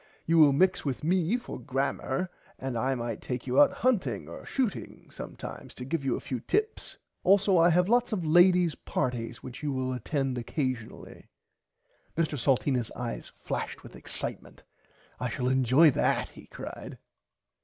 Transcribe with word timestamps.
You 0.25 0.39
will 0.39 0.51
mix 0.51 0.83
with 0.83 1.03
me 1.03 1.37
for 1.37 1.59
grammer 1.59 2.31
and 2.57 2.75
I 2.75 2.95
might 2.95 3.21
take 3.21 3.45
you 3.45 3.61
out 3.61 3.71
hunting 3.71 4.27
or 4.27 4.43
shooting 4.47 5.11
sometimes 5.11 5.75
to 5.75 5.85
give 5.85 6.03
you 6.03 6.15
a 6.15 6.19
few 6.19 6.39
tips. 6.39 6.97
Also 7.23 7.59
I 7.59 7.69
have 7.69 7.87
lots 7.87 8.11
of 8.11 8.25
ladies 8.25 8.73
partys 8.73 9.43
which 9.43 9.61
you 9.61 9.71
will 9.71 9.93
attend 9.93 10.39
occasionally. 10.39 11.27
Mr 12.17 12.35
Salteenas 12.39 12.89
eyes 12.95 13.31
flashed 13.35 13.83
with 13.83 13.95
excitement. 13.95 14.63
I 15.19 15.29
shall 15.29 15.49
enjoy 15.49 15.91
that 15.91 16.29
he 16.29 16.47
cried. 16.47 16.97